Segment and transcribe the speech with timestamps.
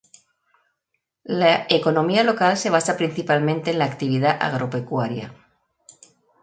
[1.41, 5.31] La economía local se basa principalmente en la actividad agropecuaria.